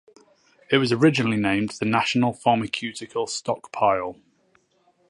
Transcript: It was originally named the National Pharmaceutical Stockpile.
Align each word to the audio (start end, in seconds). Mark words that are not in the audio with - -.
It 0.71 0.79
was 0.79 0.91
originally 0.91 1.37
named 1.37 1.75
the 1.79 1.85
National 1.85 2.33
Pharmaceutical 2.33 3.27
Stockpile. 3.27 4.15